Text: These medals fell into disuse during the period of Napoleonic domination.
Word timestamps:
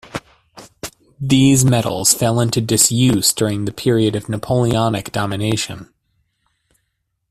These 1.19 1.63
medals 1.63 2.11
fell 2.15 2.39
into 2.39 2.59
disuse 2.59 3.33
during 3.33 3.65
the 3.65 3.71
period 3.71 4.15
of 4.15 4.29
Napoleonic 4.29 5.11
domination. 5.11 5.93